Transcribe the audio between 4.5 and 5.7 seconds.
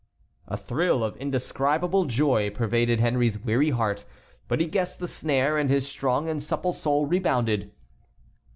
he guessed the snare and